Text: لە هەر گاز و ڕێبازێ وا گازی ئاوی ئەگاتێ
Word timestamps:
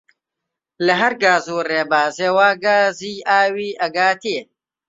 لە 0.85 0.93
هەر 1.01 1.13
گاز 1.23 1.45
و 1.55 1.65
ڕێبازێ 1.69 2.29
وا 2.37 2.49
گازی 2.65 3.15
ئاوی 3.27 3.77
ئەگاتێ 3.81 4.39